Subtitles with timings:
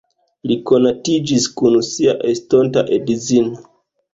[0.51, 3.63] Li konatiĝis kun sia estonta edzino.